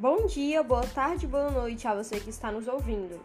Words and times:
Bom 0.00 0.24
dia, 0.24 0.62
boa 0.62 0.86
tarde, 0.86 1.26
boa 1.26 1.50
noite 1.50 1.86
a 1.86 1.94
você 1.94 2.18
que 2.18 2.30
está 2.30 2.50
nos 2.50 2.66
ouvindo. 2.66 3.20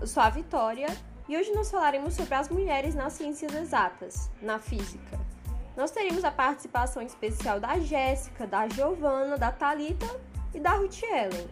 Eu 0.00 0.06
sou 0.06 0.22
a 0.22 0.30
Vitória 0.30 0.86
e 1.28 1.36
hoje 1.36 1.52
nós 1.52 1.72
falaremos 1.72 2.14
sobre 2.14 2.36
as 2.36 2.48
mulheres 2.48 2.94
nas 2.94 3.14
ciências 3.14 3.52
exatas, 3.52 4.30
na 4.40 4.60
física. 4.60 5.18
Nós 5.76 5.90
teremos 5.90 6.22
a 6.22 6.30
participação 6.30 7.02
especial 7.02 7.58
da 7.58 7.80
Jéssica, 7.80 8.46
da 8.46 8.68
Giovana, 8.68 9.36
da 9.36 9.50
Talita 9.50 10.06
e 10.54 10.60
da 10.60 10.74
Ruth 10.74 11.02
Ellen. 11.02 11.48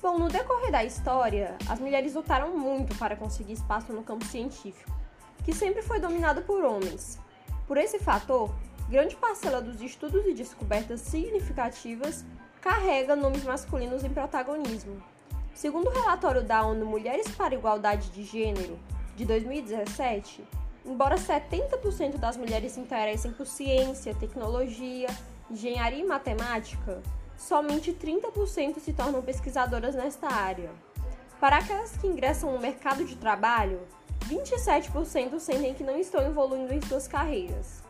Bom, 0.00 0.16
no 0.16 0.28
decorrer 0.28 0.70
da 0.70 0.84
história, 0.84 1.58
as 1.68 1.80
mulheres 1.80 2.14
lutaram 2.14 2.56
muito 2.56 2.96
para 2.98 3.16
conseguir 3.16 3.54
espaço 3.54 3.92
no 3.92 4.04
campo 4.04 4.24
científico, 4.26 4.96
que 5.44 5.52
sempre 5.52 5.82
foi 5.82 5.98
dominado 5.98 6.42
por 6.42 6.64
homens. 6.64 7.18
Por 7.66 7.76
esse 7.76 7.98
fator, 7.98 8.54
grande 8.88 9.16
parcela 9.16 9.60
dos 9.60 9.82
estudos 9.82 10.24
e 10.24 10.34
descobertas 10.34 11.00
significativas 11.00 12.24
carrega 12.62 13.16
nomes 13.16 13.42
masculinos 13.42 14.04
em 14.04 14.08
protagonismo. 14.08 15.02
Segundo 15.52 15.88
o 15.88 15.92
relatório 15.92 16.44
da 16.44 16.62
ONU 16.64 16.86
Mulheres 16.86 17.28
para 17.32 17.54
a 17.54 17.58
Igualdade 17.58 18.08
de 18.10 18.22
Gênero, 18.22 18.78
de 19.16 19.24
2017, 19.26 20.44
embora 20.86 21.16
70% 21.16 22.18
das 22.18 22.36
mulheres 22.36 22.72
se 22.72 22.80
interessem 22.80 23.32
por 23.32 23.48
ciência, 23.48 24.14
tecnologia, 24.14 25.08
engenharia 25.50 26.04
e 26.04 26.06
matemática, 26.06 27.02
somente 27.36 27.92
30% 27.92 28.78
se 28.78 28.92
tornam 28.92 29.20
pesquisadoras 29.20 29.96
nesta 29.96 30.28
área. 30.28 30.70
Para 31.40 31.58
aquelas 31.58 31.96
que 31.96 32.06
ingressam 32.06 32.52
no 32.52 32.60
mercado 32.60 33.04
de 33.04 33.16
trabalho, 33.16 33.80
27% 34.28 35.40
sentem 35.40 35.74
que 35.74 35.82
não 35.82 35.98
estão 35.98 36.24
evoluindo 36.24 36.72
em 36.72 36.80
suas 36.80 37.08
carreiras. 37.08 37.82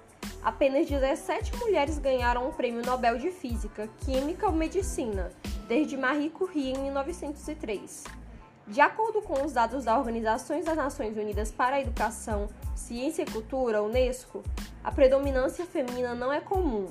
Apenas 0.43 0.89
17 0.89 1.57
mulheres 1.57 1.99
ganharam 1.99 2.49
o 2.49 2.53
Prêmio 2.53 2.85
Nobel 2.85 3.17
de 3.17 3.31
Física, 3.31 3.89
Química 4.05 4.47
ou 4.47 4.53
Medicina, 4.53 5.31
desde 5.69 5.97
Marie 5.97 6.31
Curie 6.31 6.73
em 6.73 6.79
1903. 6.79 8.03
De 8.67 8.81
acordo 8.81 9.23
com 9.23 9.45
os 9.45 9.53
dados 9.53 9.85
da 9.85 9.97
Organização 9.97 10.61
das 10.61 10.77
Nações 10.77 11.17
Unidas 11.17 11.53
para 11.53 11.77
a 11.77 11.81
Educação, 11.81 12.49
Ciência 12.75 13.23
e 13.23 13.31
Cultura, 13.31 13.85
Unesco, 13.85 14.43
a 14.83 14.91
predominância 14.91 15.65
feminina 15.65 16.13
não 16.13 16.33
é 16.33 16.41
comum. 16.41 16.89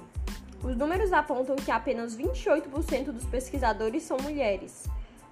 Os 0.64 0.78
números 0.78 1.12
apontam 1.12 1.58
que 1.58 1.72
apenas 1.72 2.16
28% 2.16 3.12
dos 3.12 3.26
pesquisadores 3.26 4.04
são 4.04 4.16
mulheres, 4.22 4.86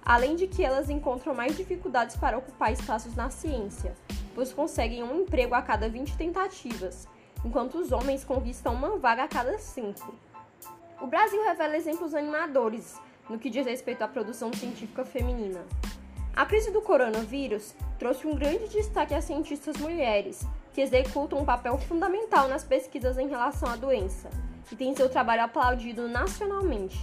além 0.04 0.36
de 0.36 0.46
que 0.46 0.62
elas 0.62 0.90
encontram 0.90 1.34
mais 1.34 1.56
dificuldades 1.56 2.16
para 2.16 2.36
ocupar 2.36 2.70
espaços 2.70 3.16
na 3.16 3.30
ciência, 3.30 3.94
pois 4.34 4.52
conseguem 4.52 5.02
um 5.02 5.22
emprego 5.22 5.54
a 5.54 5.62
cada 5.62 5.88
20 5.88 6.18
tentativas 6.18 7.08
enquanto 7.44 7.78
os 7.78 7.92
homens 7.92 8.24
conquistam 8.24 8.74
uma 8.74 8.96
vaga 8.98 9.24
a 9.24 9.28
cada 9.28 9.58
cinco. 9.58 10.14
O 11.00 11.06
Brasil 11.06 11.42
revela 11.44 11.76
exemplos 11.76 12.14
animadores 12.14 13.00
no 13.28 13.38
que 13.38 13.48
diz 13.48 13.66
respeito 13.66 14.02
à 14.02 14.08
produção 14.08 14.52
científica 14.52 15.04
feminina. 15.04 15.64
A 16.34 16.46
crise 16.46 16.70
do 16.70 16.82
coronavírus 16.82 17.74
trouxe 17.98 18.26
um 18.26 18.34
grande 18.34 18.68
destaque 18.68 19.14
às 19.14 19.24
cientistas 19.24 19.76
mulheres, 19.76 20.46
que 20.72 20.80
executam 20.80 21.38
um 21.38 21.44
papel 21.44 21.76
fundamental 21.78 22.48
nas 22.48 22.64
pesquisas 22.64 23.18
em 23.18 23.28
relação 23.28 23.68
à 23.68 23.76
doença 23.76 24.30
e 24.70 24.76
têm 24.76 24.94
seu 24.94 25.08
trabalho 25.08 25.42
aplaudido 25.42 26.08
nacionalmente. 26.08 26.98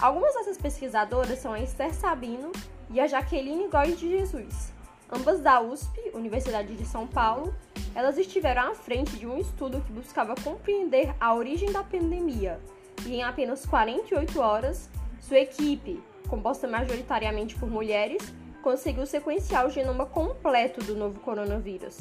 Algumas 0.00 0.34
dessas 0.34 0.58
pesquisadoras 0.58 1.38
são 1.38 1.52
a 1.52 1.60
Esther 1.60 1.94
Sabino 1.94 2.52
e 2.90 3.00
a 3.00 3.06
Jaqueline 3.06 3.68
Góes 3.68 3.98
de 3.98 4.10
Jesus, 4.10 4.72
ambas 5.10 5.40
da 5.40 5.60
USP, 5.60 6.10
Universidade 6.14 6.74
de 6.74 6.84
São 6.84 7.06
Paulo, 7.06 7.54
elas 7.94 8.18
estiveram 8.18 8.70
à 8.70 8.74
frente 8.74 9.16
de 9.16 9.26
um 9.26 9.38
estudo 9.38 9.80
que 9.80 9.92
buscava 9.92 10.34
compreender 10.42 11.14
a 11.20 11.34
origem 11.34 11.72
da 11.72 11.82
pandemia 11.82 12.60
e, 13.06 13.14
em 13.14 13.22
apenas 13.22 13.64
48 13.64 14.40
horas, 14.40 14.90
sua 15.20 15.38
equipe, 15.38 16.02
composta 16.28 16.68
majoritariamente 16.68 17.54
por 17.54 17.70
mulheres, 17.70 18.22
conseguiu 18.62 19.06
sequenciar 19.06 19.66
o 19.66 19.70
genoma 19.70 20.06
completo 20.06 20.84
do 20.84 20.96
novo 20.96 21.20
coronavírus, 21.20 21.98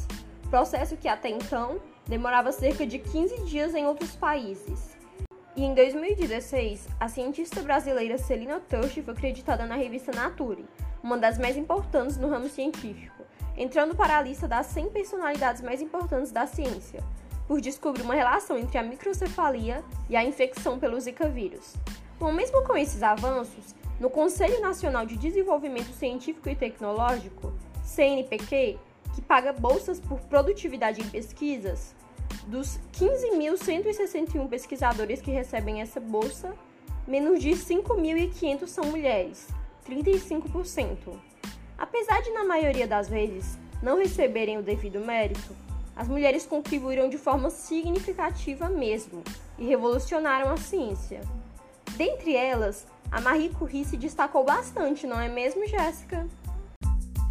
processo 0.49 0.97
que 0.97 1.07
até 1.07 1.29
então 1.29 1.79
demorava 2.07 2.51
cerca 2.51 2.85
de 2.85 2.99
15 2.99 3.43
dias 3.45 3.75
em 3.75 3.85
outros 3.85 4.15
países. 4.15 4.95
E 5.55 5.63
em 5.63 5.73
2016, 5.73 6.87
a 6.99 7.07
cientista 7.07 7.61
brasileira 7.61 8.17
Celina 8.17 8.59
Tush 8.59 8.95
foi 9.03 9.13
acreditada 9.13 9.65
na 9.65 9.75
revista 9.75 10.11
Nature, 10.11 10.65
uma 11.05 11.19
das 11.19 11.37
mais 11.37 11.55
importantes 11.55 12.17
no 12.17 12.27
ramo 12.27 12.49
científico, 12.49 13.23
entrando 13.55 13.95
para 13.95 14.17
a 14.17 14.21
lista 14.23 14.47
das 14.47 14.65
100 14.65 14.89
personalidades 14.89 15.61
mais 15.61 15.79
importantes 15.79 16.31
da 16.31 16.47
ciência, 16.47 17.03
por 17.47 17.61
descobrir 17.61 18.01
uma 18.01 18.15
relação 18.15 18.57
entre 18.57 18.79
a 18.79 18.83
microcefalia 18.83 19.83
e 20.09 20.15
a 20.15 20.25
infecção 20.25 20.79
pelo 20.79 20.99
Zika 20.99 21.29
vírus. 21.29 21.75
Bom, 22.19 22.31
mesmo 22.31 22.63
com 22.63 22.75
esses 22.75 23.03
avanços, 23.03 23.75
no 23.99 24.09
Conselho 24.09 24.59
Nacional 24.59 25.05
de 25.05 25.15
Desenvolvimento 25.15 25.93
Científico 25.93 26.49
e 26.49 26.55
Tecnológico, 26.55 27.53
CNPq, 27.83 28.79
que 29.13 29.21
paga 29.21 29.53
bolsas 29.53 29.99
por 29.99 30.19
produtividade 30.21 31.01
em 31.01 31.07
pesquisas, 31.07 31.93
dos 32.47 32.79
15.161 32.93 34.49
pesquisadores 34.49 35.21
que 35.21 35.29
recebem 35.29 35.81
essa 35.81 35.99
bolsa, 35.99 36.55
menos 37.07 37.39
de 37.39 37.51
5.500 37.51 38.65
são 38.65 38.85
mulheres, 38.85 39.47
35%. 39.89 40.95
Apesar 41.77 42.21
de, 42.21 42.31
na 42.31 42.43
maioria 42.43 42.87
das 42.87 43.07
vezes, 43.07 43.57
não 43.81 43.97
receberem 43.97 44.57
o 44.57 44.63
devido 44.63 44.99
mérito, 44.99 45.55
as 45.95 46.07
mulheres 46.07 46.45
contribuíram 46.45 47.09
de 47.09 47.17
forma 47.17 47.49
significativa 47.49 48.69
mesmo 48.69 49.23
e 49.57 49.65
revolucionaram 49.65 50.51
a 50.51 50.57
ciência. 50.57 51.21
Dentre 51.95 52.35
elas, 52.35 52.85
a 53.11 53.21
Marie 53.21 53.49
Curie 53.49 53.85
se 53.85 53.95
destacou 53.95 54.43
bastante, 54.43 55.07
não 55.07 55.19
é 55.19 55.29
mesmo, 55.29 55.65
Jéssica? 55.67 56.27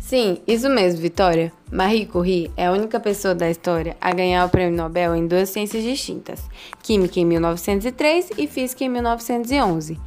Sim, 0.00 0.42
isso 0.46 0.68
mesmo, 0.68 1.00
Vitória. 1.00 1.52
Marie 1.72 2.06
Curie 2.06 2.50
é 2.56 2.66
a 2.66 2.72
única 2.72 3.00
pessoa 3.00 3.34
da 3.34 3.50
história 3.50 3.96
a 4.00 4.12
ganhar 4.12 4.44
o 4.44 4.50
prêmio 4.50 4.76
Nobel 4.76 5.14
em 5.14 5.26
duas 5.26 5.48
ciências 5.48 5.82
distintas: 5.82 6.42
Química 6.82 7.18
em 7.18 7.24
1903 7.24 8.30
e 8.36 8.46
Física 8.46 8.84
em 8.84 8.90
1911. 8.90 9.98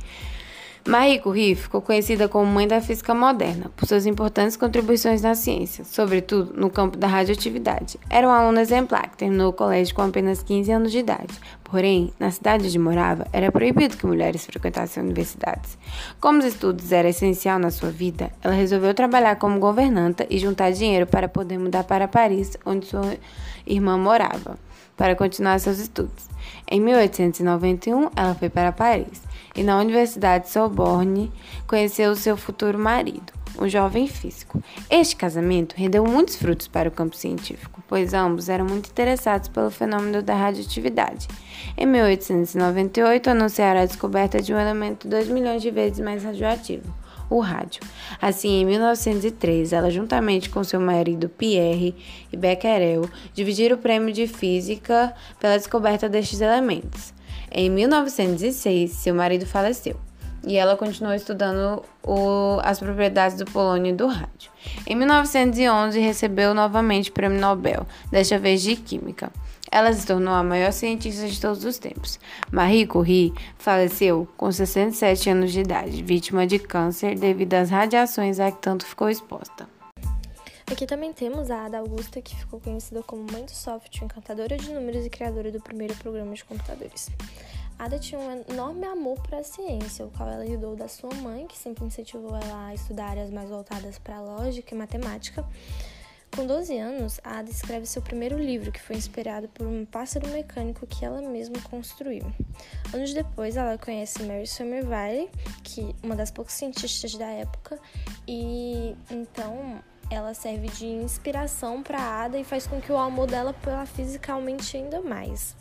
Marie 0.87 1.19
Curie 1.19 1.53
ficou 1.53 1.81
conhecida 1.81 2.29
como 2.29 2.45
mãe 2.45 2.65
da 2.65 2.79
física 2.79 3.13
moderna 3.13 3.69
por 3.75 3.85
suas 3.85 4.05
importantes 4.05 4.55
contribuições 4.55 5.21
na 5.21 5.35
ciência, 5.35 5.83
sobretudo 5.83 6.53
no 6.53 6.69
campo 6.69 6.97
da 6.97 7.07
radioatividade. 7.07 7.99
Era 8.09 8.25
uma 8.25 8.39
aluna 8.39 8.61
exemplar 8.61 9.09
que 9.09 9.17
terminou 9.17 9.49
o 9.49 9.53
colégio 9.53 9.93
com 9.93 10.03
apenas 10.03 10.41
15 10.41 10.71
anos 10.71 10.91
de 10.93 10.99
idade. 10.99 11.37
Porém, 11.61 12.13
na 12.17 12.31
cidade 12.31 12.67
onde 12.67 12.79
morava, 12.79 13.27
era 13.33 13.51
proibido 13.51 13.97
que 13.97 14.07
mulheres 14.07 14.45
frequentassem 14.45 15.03
universidades. 15.03 15.77
Como 16.21 16.39
os 16.39 16.45
estudos 16.45 16.89
eram 16.93 17.09
essencial 17.09 17.59
na 17.59 17.69
sua 17.69 17.89
vida, 17.89 18.31
ela 18.41 18.53
resolveu 18.53 18.93
trabalhar 18.93 19.35
como 19.35 19.59
governanta 19.59 20.25
e 20.29 20.39
juntar 20.39 20.71
dinheiro 20.71 21.05
para 21.05 21.27
poder 21.27 21.57
mudar 21.57 21.83
para 21.83 22.07
Paris, 22.07 22.55
onde 22.65 22.85
sua 22.85 23.17
irmã 23.65 23.97
morava, 23.97 24.57
para 24.97 25.15
continuar 25.15 25.59
seus 25.59 25.79
estudos. 25.79 26.27
Em 26.69 26.81
1891, 26.81 28.09
ela 28.15 28.35
foi 28.35 28.49
para 28.49 28.71
Paris 28.71 29.21
e 29.55 29.63
na 29.63 29.79
Universidade 29.79 30.49
Sorbonne 30.49 31.31
conheceu 31.65 32.15
seu 32.15 32.35
futuro 32.35 32.77
marido, 32.77 33.31
um 33.59 33.69
jovem 33.69 34.07
físico. 34.07 34.61
Este 34.89 35.15
casamento 35.15 35.75
rendeu 35.77 36.03
muitos 36.05 36.35
frutos 36.35 36.67
para 36.67 36.89
o 36.89 36.91
campo 36.91 37.15
científico, 37.15 37.81
pois 37.87 38.13
ambos 38.13 38.49
eram 38.49 38.65
muito 38.65 38.89
interessados 38.89 39.47
pelo 39.47 39.71
fenômeno 39.71 40.21
da 40.21 40.35
radioatividade. 40.35 41.27
Em 41.77 41.85
1898, 41.85 43.29
anunciaram 43.29 43.81
a 43.81 43.85
descoberta 43.85 44.41
de 44.41 44.53
um 44.53 44.59
elemento 44.59 45.07
2 45.07 45.29
milhões 45.29 45.61
de 45.61 45.71
vezes 45.71 45.99
mais 45.99 46.23
radioativo, 46.23 46.93
o 47.29 47.39
rádio. 47.39 47.81
Assim, 48.21 48.61
em 48.61 48.65
1903, 48.65 49.73
ela, 49.73 49.89
juntamente 49.89 50.49
com 50.49 50.63
seu 50.63 50.79
marido 50.79 51.29
Pierre 51.29 51.95
e 52.31 52.37
Becquerel, 52.37 53.09
dividiram 53.33 53.75
o 53.75 53.79
prêmio 53.79 54.13
de 54.13 54.27
física 54.27 55.13
pela 55.39 55.57
descoberta 55.57 56.07
destes 56.07 56.41
elementos. 56.41 57.13
Em 57.51 57.69
1906, 57.69 58.91
seu 58.91 59.15
marido 59.15 59.45
faleceu 59.45 59.97
e 60.47 60.55
ela 60.55 60.77
continuou 60.77 61.13
estudando 61.13 61.83
o, 62.01 62.59
as 62.63 62.79
propriedades 62.79 63.37
do 63.37 63.45
polônio 63.45 63.91
e 63.91 63.95
do 63.95 64.07
rádio. 64.07 64.49
Em 64.85 64.95
1911, 64.95 65.99
recebeu 65.99 66.53
novamente 66.53 67.09
o 67.09 67.13
Prêmio 67.13 67.39
Nobel, 67.39 67.85
desta 68.09 68.39
vez 68.39 68.61
de 68.61 68.75
Química. 68.75 69.31
Ela 69.71 69.93
se 69.93 70.05
tornou 70.05 70.33
a 70.33 70.43
maior 70.43 70.71
cientista 70.71 71.27
de 71.27 71.39
todos 71.39 71.63
os 71.63 71.77
tempos. 71.77 72.19
Marie 72.51 72.87
Curie 72.87 73.33
faleceu 73.57 74.27
com 74.37 74.51
67 74.51 75.29
anos 75.29 75.51
de 75.51 75.61
idade, 75.61 76.01
vítima 76.03 76.47
de 76.47 76.59
câncer 76.59 77.17
devido 77.17 77.53
às 77.53 77.69
radiações 77.69 78.39
a 78.39 78.51
que 78.51 78.61
tanto 78.61 78.85
ficou 78.85 79.09
exposta. 79.09 79.67
Aqui 80.69 80.85
também 80.85 81.13
temos 81.13 81.49
a 81.49 81.65
Ada 81.65 81.79
Augusta, 81.79 82.21
que 82.21 82.35
ficou 82.35 82.59
conhecida 82.59 83.01
como 83.01 83.25
mãe 83.31 83.45
do 83.45 83.51
software, 83.51 84.03
encantadora 84.03 84.57
de 84.57 84.69
números 84.73 85.05
e 85.05 85.09
criadora 85.09 85.49
do 85.49 85.61
primeiro 85.61 85.95
programa 85.95 86.33
de 86.33 86.43
computadores. 86.43 87.09
Ada 87.79 87.99
tinha 87.99 88.19
um 88.19 88.43
enorme 88.51 88.85
amor 88.85 89.17
para 89.21 89.37
a 89.37 89.43
ciência, 89.43 90.05
o 90.05 90.09
qual 90.09 90.27
ela 90.27 90.45
herdou 90.45 90.75
da 90.75 90.87
sua 90.87 91.13
mãe, 91.21 91.45
que 91.47 91.57
sempre 91.57 91.85
incentivou 91.85 92.35
ela 92.35 92.67
a 92.67 92.73
estudar 92.73 93.11
áreas 93.11 93.29
mais 93.29 93.49
voltadas 93.49 93.97
para 93.99 94.19
lógica 94.19 94.73
e 94.73 94.77
matemática. 94.77 95.45
Com 96.35 96.45
12 96.45 96.77
anos, 96.77 97.19
Ada 97.23 97.49
escreve 97.49 97.85
seu 97.85 98.01
primeiro 98.01 98.37
livro, 98.37 98.71
que 98.71 98.81
foi 98.81 98.95
inspirado 98.95 99.47
por 99.49 99.65
um 99.65 99.85
pássaro 99.85 100.27
mecânico 100.27 100.85
que 100.85 101.03
ela 101.03 101.21
mesma 101.21 101.59
construiu. 101.61 102.31
Anos 102.93 103.13
depois, 103.13 103.57
ela 103.57 103.77
conhece 103.77 104.21
Mary 104.23 104.45
Somerville, 104.45 105.29
que 105.63 105.95
uma 106.03 106.15
das 106.15 106.29
poucas 106.29 106.53
cientistas 106.53 107.15
da 107.15 107.27
época, 107.27 107.79
e 108.27 108.95
então 109.09 109.81
ela 110.09 110.33
serve 110.33 110.67
de 110.69 110.85
inspiração 110.85 111.83
para 111.83 111.99
Ada 111.99 112.37
e 112.37 112.43
faz 112.43 112.67
com 112.67 112.79
que 112.79 112.91
o 112.91 112.97
amor 112.97 113.27
dela 113.27 113.53
pela 113.53 113.85
física 113.85 114.33
aumente 114.33 114.77
ainda 114.77 115.01
mais. 115.01 115.55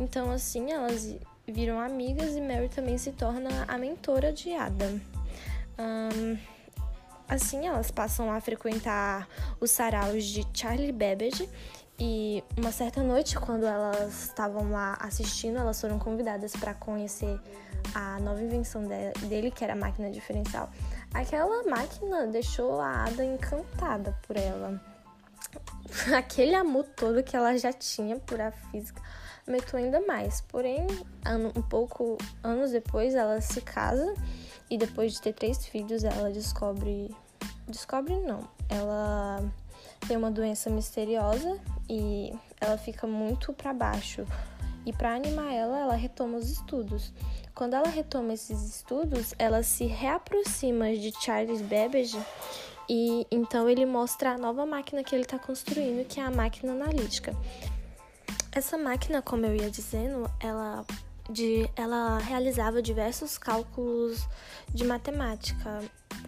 Então, 0.00 0.30
assim, 0.30 0.72
elas 0.72 1.16
viram 1.46 1.80
amigas 1.80 2.36
e 2.36 2.40
Mary 2.40 2.68
também 2.68 2.98
se 2.98 3.12
torna 3.12 3.64
a 3.66 3.78
mentora 3.78 4.32
de 4.32 4.52
Ada. 4.52 5.00
Um, 5.78 6.55
assim, 7.28 7.66
elas 7.66 7.90
passam 7.90 8.30
a 8.30 8.40
frequentar 8.40 9.28
os 9.60 9.70
saraus 9.70 10.24
de 10.24 10.46
Charlie 10.52 10.92
Babbage 10.92 11.48
e 11.98 12.44
uma 12.58 12.72
certa 12.72 13.02
noite, 13.02 13.38
quando 13.38 13.64
elas 13.64 14.24
estavam 14.24 14.70
lá 14.70 14.98
assistindo, 15.00 15.58
elas 15.58 15.80
foram 15.80 15.98
convidadas 15.98 16.52
para 16.52 16.74
conhecer 16.74 17.40
a 17.94 18.20
nova 18.20 18.42
invenção 18.42 18.84
dele, 19.28 19.50
que 19.50 19.64
era 19.64 19.72
a 19.72 19.76
máquina 19.76 20.10
diferencial. 20.10 20.70
Aquela 21.14 21.62
máquina 21.64 22.26
deixou 22.26 22.80
a 22.80 23.04
Ada 23.04 23.24
encantada 23.24 24.14
por 24.26 24.36
ela. 24.36 24.80
Aquele 26.14 26.54
amor 26.54 26.84
todo 26.84 27.22
que 27.22 27.34
ela 27.34 27.56
já 27.56 27.72
tinha 27.72 28.18
por 28.18 28.40
a 28.42 28.50
física 28.50 29.00
aumentou 29.46 29.78
ainda 29.78 30.00
mais. 30.06 30.42
Porém, 30.42 30.86
um 31.54 31.62
pouco 31.62 32.18
anos 32.42 32.72
depois, 32.72 33.14
ela 33.14 33.40
se 33.40 33.62
casa 33.62 34.14
e 34.70 34.76
depois 34.76 35.12
de 35.12 35.22
ter 35.22 35.32
três 35.32 35.66
filhos, 35.66 36.04
ela 36.04 36.30
descobre. 36.30 37.14
Descobre 37.68 38.16
não. 38.20 38.48
Ela 38.68 39.42
tem 40.06 40.16
uma 40.16 40.30
doença 40.30 40.70
misteriosa 40.70 41.58
e 41.88 42.32
ela 42.60 42.78
fica 42.78 43.06
muito 43.06 43.52
para 43.52 43.72
baixo. 43.72 44.24
E 44.84 44.92
para 44.92 45.14
animar 45.14 45.52
ela, 45.52 45.78
ela 45.78 45.94
retoma 45.96 46.38
os 46.38 46.48
estudos. 46.48 47.12
Quando 47.54 47.74
ela 47.74 47.88
retoma 47.88 48.34
esses 48.34 48.62
estudos, 48.62 49.34
ela 49.38 49.62
se 49.62 49.84
reaproxima 49.84 50.92
de 50.92 51.12
Charles 51.20 51.60
Babbage 51.62 52.18
e 52.88 53.26
então 53.30 53.68
ele 53.68 53.84
mostra 53.84 54.32
a 54.32 54.38
nova 54.38 54.64
máquina 54.64 55.02
que 55.02 55.14
ele 55.14 55.24
está 55.24 55.38
construindo, 55.38 56.06
que 56.06 56.20
é 56.20 56.22
a 56.22 56.30
máquina 56.30 56.72
analítica. 56.72 57.34
Essa 58.52 58.78
máquina, 58.78 59.20
como 59.20 59.44
eu 59.44 59.56
ia 59.56 59.70
dizendo, 59.70 60.30
ela 60.38 60.84
de, 61.30 61.68
ela 61.76 62.18
realizava 62.18 62.80
diversos 62.82 63.38
cálculos 63.38 64.26
de 64.72 64.84
matemática, 64.84 65.82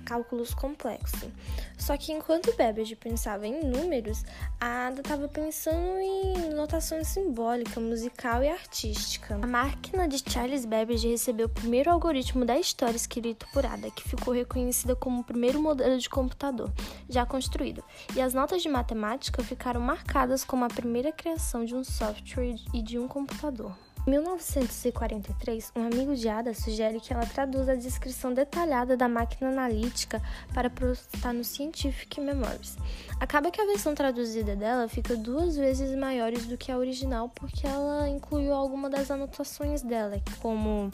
cálculos 0.05 0.55
complexos. 0.55 1.31
Só 1.77 1.97
que 1.97 2.13
enquanto 2.13 2.57
Babbage 2.57 2.97
pensava 2.97 3.47
em 3.47 3.63
números, 3.65 4.25
a 4.61 4.89
Ada 4.89 5.01
estava 5.01 5.29
pensando 5.29 5.99
em 5.99 6.51
notação 6.55 7.03
simbólica, 7.05 7.81
musical 7.81 8.43
e 8.43 8.49
artística. 8.49 9.39
A 9.41 9.47
máquina 9.47 10.09
de 10.09 10.23
Charles 10.29 10.65
Babbage 10.65 11.09
recebeu 11.09 11.47
o 11.47 11.51
primeiro 11.51 11.91
algoritmo 11.91 12.45
da 12.45 12.59
história 12.59 12.97
escrito 12.97 13.47
por 13.53 13.65
Ada, 13.65 13.91
que 13.91 14.09
ficou 14.09 14.35
reconhecida 14.35 14.97
como 14.97 15.21
o 15.21 15.25
primeiro 15.25 15.61
modelo 15.61 15.99
de 15.99 16.09
computador 16.09 16.73
já 17.09 17.25
construído. 17.25 17.83
E 18.15 18.21
as 18.21 18.35
notas 18.35 18.63
de 18.63 18.69
matemática 18.69 19.43
ficaram 19.43 19.81
marcadas 19.81 20.45
como 20.45 20.65
a 20.65 20.69
primeira 20.69 21.13
criação 21.13 21.65
de 21.65 21.75
um 21.75 21.85
software 21.85 22.57
e 22.75 22.83
de 22.83 22.99
um 22.99 23.07
computador. 23.07 23.77
Em 24.07 24.11
1943, 24.11 25.73
um 25.77 25.83
amigo 25.87 26.15
de 26.15 26.29
Ada 26.29 26.55
sugere 26.55 26.99
que 26.99 27.13
ela 27.13 27.27
traduza 27.27 27.73
a 27.73 27.77
descrição 27.77 28.33
detalhada 28.33 28.97
da 28.97 29.07
máquina 29.09 29.51
analítica 29.51 30.23
para 30.55 30.71
postar 30.71 31.35
no 31.35 31.45
Scientific 31.45 32.19
Memories. 32.21 32.77
Acaba 33.21 33.51
que 33.51 33.61
a 33.61 33.67
versão 33.67 33.95
traduzida 33.95 34.57
dela 34.57 34.89
fica 34.89 35.15
duas 35.15 35.57
vezes 35.57 35.95
maiores 35.95 36.47
do 36.47 36.57
que 36.57 36.73
a 36.73 36.79
original 36.79 37.29
porque 37.29 37.67
ela 37.67 38.09
incluiu 38.09 38.55
algumas 38.55 38.91
das 38.91 39.11
anotações 39.11 39.83
dela, 39.83 40.21
como 40.41 40.91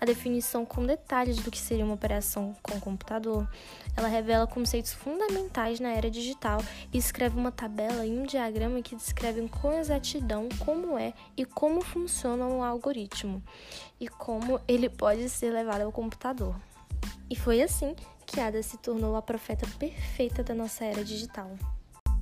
a 0.00 0.04
definição 0.04 0.64
com 0.64 0.84
detalhes 0.84 1.38
do 1.38 1.50
que 1.50 1.58
seria 1.58 1.84
uma 1.84 1.94
operação 1.94 2.56
com 2.62 2.80
computador. 2.80 3.48
Ela 3.96 4.08
revela 4.08 4.46
conceitos 4.46 4.92
fundamentais 4.92 5.80
na 5.80 5.90
era 5.90 6.10
digital 6.10 6.62
e 6.92 6.98
escreve 6.98 7.36
uma 7.36 7.50
tabela 7.50 8.06
e 8.06 8.16
um 8.16 8.24
diagrama 8.24 8.80
que 8.80 8.94
descrevem 8.94 9.48
com 9.48 9.72
exatidão 9.72 10.48
como 10.60 10.96
é 10.96 11.12
e 11.36 11.44
como 11.44 11.80
funciona 11.80 12.46
um 12.48 12.62
algoritmo 12.62 13.42
e 14.00 14.08
como 14.08 14.60
ele 14.66 14.88
pode 14.88 15.28
ser 15.28 15.50
levado 15.50 15.82
ao 15.82 15.92
computador. 15.92 16.54
E 17.30 17.36
foi 17.36 17.62
assim 17.62 17.94
que 18.26 18.40
Ada 18.40 18.62
se 18.62 18.76
tornou 18.78 19.16
a 19.16 19.22
profeta 19.22 19.66
perfeita 19.78 20.42
da 20.42 20.54
nossa 20.54 20.84
era 20.84 21.04
digital. 21.04 21.50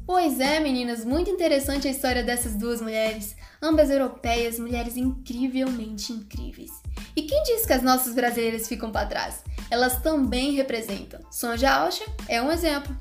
Pois 0.07 0.39
é, 0.39 0.61
meninas, 0.61 1.05
muito 1.05 1.29
interessante 1.29 1.89
a 1.89 1.91
história 1.91 2.23
dessas 2.23 2.55
duas 2.55 2.81
mulheres, 2.81 3.35
ambas 3.61 3.91
europeias, 3.91 4.57
mulheres 4.57 4.97
incrivelmente 4.97 6.13
incríveis. 6.13 6.71
E 7.17 7.23
quem 7.23 7.43
diz 7.43 7.67
que 7.67 7.73
as 7.73 7.83
nossas 7.83 8.15
brasileiras 8.15 8.69
ficam 8.69 8.93
para 8.93 9.09
trás? 9.09 9.43
Elas 9.69 10.01
também 10.01 10.53
representam. 10.53 11.21
Sonja 11.29 11.73
Alcha 11.73 12.05
é 12.29 12.41
um 12.41 12.53
exemplo. 12.53 12.97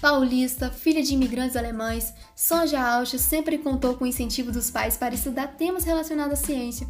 Paulista, 0.00 0.70
filha 0.70 1.02
de 1.02 1.14
imigrantes 1.14 1.56
alemães, 1.56 2.14
Sonja 2.34 2.80
Alcha 2.80 3.18
sempre 3.18 3.58
contou 3.58 3.96
com 3.96 4.04
o 4.04 4.06
incentivo 4.06 4.52
dos 4.52 4.70
pais 4.70 4.96
para 4.96 5.14
estudar 5.14 5.48
temas 5.56 5.82
relacionados 5.82 6.40
à 6.40 6.44
ciência. 6.44 6.86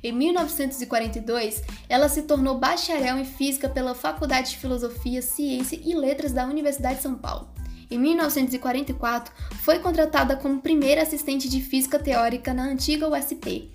Em 0.00 0.12
1942, 0.12 1.62
ela 1.88 2.08
se 2.08 2.22
tornou 2.22 2.58
bacharel 2.58 3.18
em 3.18 3.24
física 3.24 3.68
pela 3.68 3.96
Faculdade 3.96 4.50
de 4.50 4.58
Filosofia, 4.58 5.20
Ciência 5.20 5.78
e 5.84 5.94
Letras 5.94 6.32
da 6.32 6.46
Universidade 6.46 6.96
de 6.96 7.02
São 7.02 7.16
Paulo. 7.16 7.48
Em 7.90 7.98
1944, 7.98 9.34
foi 9.62 9.80
contratada 9.80 10.36
como 10.36 10.60
primeira 10.60 11.02
assistente 11.02 11.48
de 11.48 11.60
física 11.60 11.98
teórica 11.98 12.54
na 12.54 12.64
antiga 12.64 13.08
USP. 13.08 13.70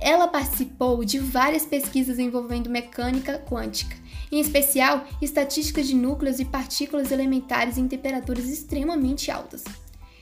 Ela 0.00 0.26
participou 0.26 1.04
de 1.04 1.20
várias 1.20 1.64
pesquisas 1.64 2.18
envolvendo 2.18 2.68
mecânica 2.68 3.38
quântica 3.38 4.01
em 4.32 4.40
especial 4.40 5.06
estatísticas 5.20 5.86
de 5.86 5.94
núcleos 5.94 6.40
e 6.40 6.44
partículas 6.46 7.12
elementares 7.12 7.76
em 7.76 7.86
temperaturas 7.86 8.46
extremamente 8.46 9.30
altas. 9.30 9.62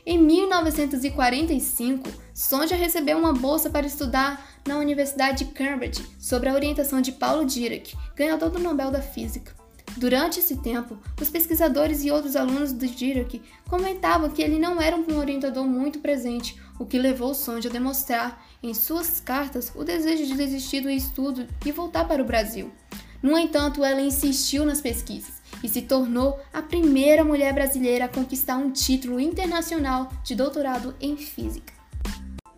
Em 0.04 0.18
1945, 0.18 2.10
Sonja 2.34 2.74
recebeu 2.74 3.16
uma 3.16 3.32
bolsa 3.32 3.70
para 3.70 3.86
estudar 3.86 4.60
na 4.66 4.78
Universidade 4.78 5.44
de 5.44 5.52
Cambridge 5.52 6.04
sob 6.18 6.48
a 6.48 6.54
orientação 6.54 7.00
de 7.00 7.12
Paulo 7.12 7.44
Dirac, 7.44 7.94
ganhador 8.16 8.50
do 8.50 8.58
Nobel 8.58 8.90
da 8.90 9.00
Física. 9.00 9.54
Durante 9.96 10.38
esse 10.38 10.56
tempo, 10.56 10.98
os 11.20 11.28
pesquisadores 11.28 12.04
e 12.04 12.10
outros 12.10 12.34
alunos 12.34 12.72
do 12.72 12.86
Dirac 12.86 13.42
comentavam 13.68 14.30
que 14.30 14.42
ele 14.42 14.58
não 14.58 14.80
era 14.80 14.96
um 14.96 15.18
orientador 15.18 15.66
muito 15.66 15.98
presente, 15.98 16.60
o 16.78 16.86
que 16.86 16.98
levou 16.98 17.34
Sonja 17.34 17.68
a 17.68 17.72
demonstrar 17.72 18.44
em 18.62 18.72
suas 18.72 19.20
cartas 19.20 19.72
o 19.74 19.84
desejo 19.84 20.26
de 20.26 20.34
desistir 20.34 20.80
do 20.80 20.90
estudo 20.90 21.46
e 21.64 21.72
voltar 21.72 22.06
para 22.06 22.22
o 22.22 22.26
Brasil. 22.26 22.72
No 23.22 23.36
entanto, 23.36 23.84
ela 23.84 24.00
insistiu 24.00 24.64
nas 24.64 24.80
pesquisas 24.80 25.40
e 25.62 25.68
se 25.68 25.82
tornou 25.82 26.40
a 26.52 26.62
primeira 26.62 27.24
mulher 27.24 27.52
brasileira 27.52 28.06
a 28.06 28.08
conquistar 28.08 28.56
um 28.56 28.70
título 28.70 29.20
internacional 29.20 30.08
de 30.24 30.34
doutorado 30.34 30.94
em 31.00 31.16
física. 31.16 31.72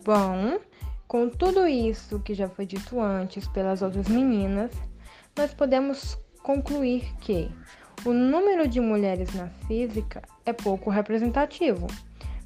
Bom, 0.05 0.59
com 1.07 1.29
tudo 1.29 1.67
isso 1.67 2.19
que 2.19 2.33
já 2.33 2.47
foi 2.47 2.65
dito 2.65 2.99
antes 2.99 3.47
pelas 3.47 3.81
outras 3.81 4.07
meninas, 4.07 4.71
nós 5.35 5.53
podemos 5.53 6.17
concluir 6.41 7.13
que 7.19 7.49
o 8.05 8.11
número 8.11 8.67
de 8.67 8.79
mulheres 8.79 9.33
na 9.33 9.47
física 9.67 10.21
é 10.45 10.51
pouco 10.51 10.89
representativo, 10.89 11.87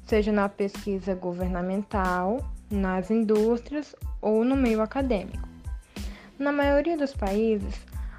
seja 0.06 0.30
na 0.30 0.48
pesquisa 0.48 1.14
governamental, 1.14 2.48
nas 2.70 3.10
indústrias 3.10 3.94
ou 4.20 4.44
no 4.44 4.54
meio 4.54 4.80
acadêmico. 4.80 5.48
Na 6.38 6.52
maioria 6.52 6.96
dos 6.96 7.12
países, 7.12 7.74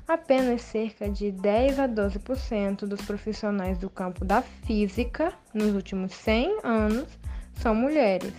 apenas 0.10 0.64
cerca 0.64 1.08
de 1.08 1.32
10 1.32 1.80
a 1.80 1.88
12% 1.88 2.80
dos 2.88 3.00
profissionais 3.02 3.78
do 3.78 3.92
campo 3.92 4.26
da 4.26 4.42
física 4.42 5.32
nos 5.54 5.76
últimos 5.76 6.12
100 6.14 6.62
anos 6.64 7.08
são 7.54 7.76
mulheres. 7.76 8.34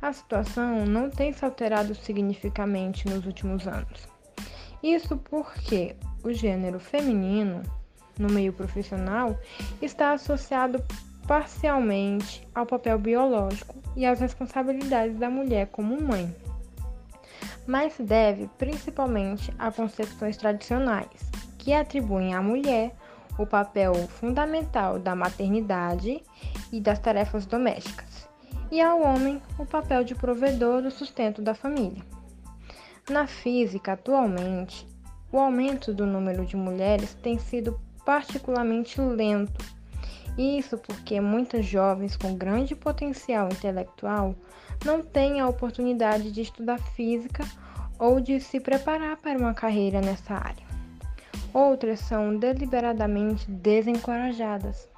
A 0.00 0.14
situação 0.14 0.86
não 0.86 1.10
tem 1.10 1.30
se 1.30 1.44
alterado 1.44 1.94
significativamente 1.94 3.06
nos 3.06 3.26
últimos 3.26 3.68
anos. 3.68 4.08
Isso 4.82 5.18
porque 5.18 5.94
o 6.22 6.32
gênero 6.32 6.80
feminino 6.80 7.62
no 8.18 8.30
meio 8.30 8.54
profissional 8.54 9.38
está 9.82 10.12
associado 10.12 10.82
parcialmente 11.26 12.46
ao 12.54 12.64
papel 12.64 12.98
biológico 12.98 13.76
e 13.94 14.06
às 14.06 14.20
responsabilidades 14.20 15.18
da 15.18 15.28
mulher 15.28 15.66
como 15.66 16.00
mãe 16.00 16.34
mas 17.66 17.94
deve 17.98 18.48
principalmente 18.58 19.52
a 19.58 19.70
concepções 19.70 20.36
tradicionais, 20.36 21.30
que 21.58 21.72
atribuem 21.72 22.34
à 22.34 22.42
mulher 22.42 22.94
o 23.38 23.46
papel 23.46 23.94
fundamental 24.08 24.98
da 24.98 25.14
maternidade 25.14 26.22
e 26.72 26.80
das 26.80 26.98
tarefas 26.98 27.46
domésticas, 27.46 28.28
e 28.70 28.80
ao 28.80 29.00
homem 29.02 29.40
o 29.58 29.66
papel 29.66 30.04
de 30.04 30.14
provedor 30.14 30.82
do 30.82 30.90
sustento 30.90 31.42
da 31.42 31.54
família. 31.54 32.02
Na 33.08 33.26
física, 33.26 33.92
atualmente, 33.92 34.86
o 35.30 35.38
aumento 35.38 35.92
do 35.92 36.06
número 36.06 36.46
de 36.46 36.56
mulheres 36.56 37.14
tem 37.14 37.38
sido 37.38 37.80
particularmente 38.04 39.00
lento, 39.00 39.64
Isso 40.36 40.76
porque 40.78 41.20
muitas 41.20 41.64
jovens 41.64 42.16
com 42.16 42.36
grande 42.36 42.74
potencial 42.74 43.48
intelectual 43.48 44.34
não 44.84 45.02
têm 45.02 45.40
a 45.40 45.48
oportunidade 45.48 46.30
de 46.30 46.40
estudar 46.40 46.78
física 46.78 47.44
ou 47.98 48.20
de 48.20 48.40
se 48.40 48.60
preparar 48.60 49.16
para 49.16 49.38
uma 49.38 49.54
carreira 49.54 50.00
nessa 50.00 50.34
área. 50.34 50.64
Outras 51.52 52.00
são 52.00 52.36
deliberadamente 52.36 53.50
desencorajadas. 53.50 54.88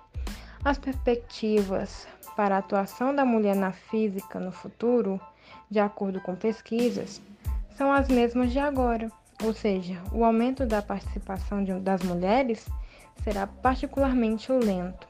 As 0.64 0.78
perspectivas 0.78 2.06
para 2.36 2.56
a 2.56 2.58
atuação 2.58 3.14
da 3.14 3.24
mulher 3.24 3.56
na 3.56 3.72
física 3.72 4.38
no 4.38 4.52
futuro, 4.52 5.20
de 5.70 5.78
acordo 5.78 6.20
com 6.20 6.34
pesquisas, 6.34 7.20
são 7.76 7.92
as 7.92 8.08
mesmas 8.08 8.52
de 8.52 8.58
agora, 8.58 9.10
ou 9.44 9.52
seja, 9.52 10.00
o 10.12 10.24
aumento 10.24 10.64
da 10.64 10.80
participação 10.80 11.62
de, 11.62 11.72
das 11.80 12.02
mulheres 12.02 12.66
será 13.22 13.46
particularmente 13.46 14.50
lento. 14.52 15.06